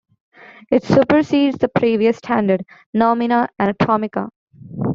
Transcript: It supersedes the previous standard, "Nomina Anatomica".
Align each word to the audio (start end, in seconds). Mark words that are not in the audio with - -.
It 0.71 0.81
supersedes 0.83 1.59
the 1.59 1.67
previous 1.69 2.17
standard, 2.17 2.65
"Nomina 2.91 3.49
Anatomica". 3.59 4.29